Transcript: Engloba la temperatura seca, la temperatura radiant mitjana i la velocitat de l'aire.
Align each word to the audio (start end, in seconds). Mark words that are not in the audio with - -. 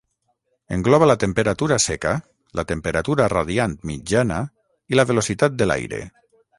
Engloba 0.77 1.09
la 1.11 1.15
temperatura 1.23 1.77
seca, 1.85 2.15
la 2.61 2.67
temperatura 2.73 3.29
radiant 3.37 3.79
mitjana 3.93 4.43
i 4.95 5.01
la 5.03 5.11
velocitat 5.15 5.63
de 5.63 5.71
l'aire. 5.73 6.07